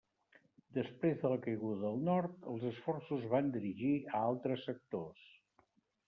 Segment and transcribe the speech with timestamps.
[0.75, 5.29] Després de la caiguda del Nord, els esforços es van dirigir a altres sectors.